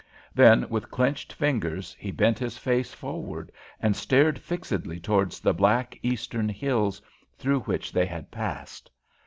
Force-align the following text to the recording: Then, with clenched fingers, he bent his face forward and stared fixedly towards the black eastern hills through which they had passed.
Then, 0.33 0.67
with 0.67 0.89
clenched 0.89 1.31
fingers, 1.31 1.95
he 1.99 2.09
bent 2.09 2.39
his 2.39 2.57
face 2.57 2.91
forward 2.91 3.51
and 3.79 3.95
stared 3.95 4.39
fixedly 4.39 4.99
towards 4.99 5.39
the 5.39 5.53
black 5.53 5.99
eastern 6.01 6.49
hills 6.49 6.99
through 7.37 7.59
which 7.59 7.91
they 7.91 8.07
had 8.07 8.31
passed. 8.31 8.89